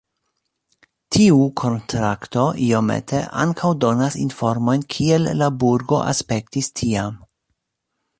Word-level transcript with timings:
Tiu 1.15 1.35
kontrakto 1.61 2.45
iomete 2.67 3.19
ankaŭ 3.43 3.71
donas 3.85 4.17
informojn 4.23 4.87
kiel 4.95 5.29
la 5.43 5.51
burgo 5.65 6.01
aspektis 6.13 6.71
tiam. 6.83 7.21